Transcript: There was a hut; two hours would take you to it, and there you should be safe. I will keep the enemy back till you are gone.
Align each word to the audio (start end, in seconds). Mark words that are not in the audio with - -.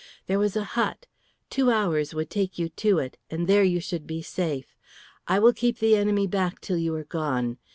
There 0.25 0.39
was 0.39 0.55
a 0.55 0.63
hut; 0.63 1.05
two 1.51 1.69
hours 1.69 2.11
would 2.15 2.31
take 2.31 2.57
you 2.57 2.69
to 2.69 2.97
it, 2.97 3.19
and 3.29 3.45
there 3.45 3.63
you 3.63 3.79
should 3.79 4.07
be 4.07 4.23
safe. 4.23 4.75
I 5.27 5.37
will 5.37 5.53
keep 5.53 5.77
the 5.77 5.95
enemy 5.95 6.25
back 6.25 6.59
till 6.59 6.77
you 6.79 6.95
are 6.95 7.03
gone. 7.03 7.59